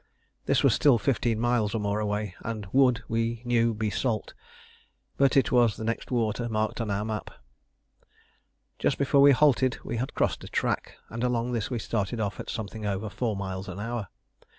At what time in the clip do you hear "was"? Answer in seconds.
0.63-0.73, 5.51-5.77